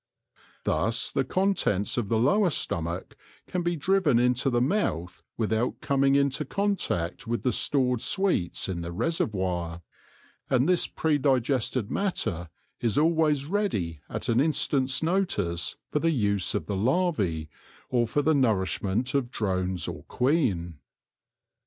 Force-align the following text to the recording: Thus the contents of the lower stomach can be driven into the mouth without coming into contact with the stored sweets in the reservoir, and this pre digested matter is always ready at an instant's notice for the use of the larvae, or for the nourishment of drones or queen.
Thus 0.63 1.11
the 1.11 1.23
contents 1.23 1.95
of 1.95 2.09
the 2.09 2.17
lower 2.17 2.49
stomach 2.49 3.15
can 3.45 3.61
be 3.61 3.75
driven 3.75 4.17
into 4.17 4.49
the 4.49 4.59
mouth 4.59 5.21
without 5.37 5.79
coming 5.79 6.15
into 6.15 6.43
contact 6.43 7.27
with 7.27 7.43
the 7.43 7.51
stored 7.51 8.01
sweets 8.01 8.67
in 8.67 8.81
the 8.81 8.91
reservoir, 8.91 9.83
and 10.49 10.67
this 10.67 10.87
pre 10.87 11.19
digested 11.19 11.91
matter 11.91 12.49
is 12.79 12.97
always 12.97 13.45
ready 13.45 13.99
at 14.09 14.27
an 14.27 14.39
instant's 14.41 15.03
notice 15.03 15.75
for 15.91 15.99
the 15.99 16.09
use 16.09 16.55
of 16.55 16.65
the 16.65 16.75
larvae, 16.75 17.51
or 17.91 18.07
for 18.07 18.23
the 18.23 18.33
nourishment 18.33 19.13
of 19.13 19.29
drones 19.29 19.87
or 19.87 20.01
queen. 20.05 20.79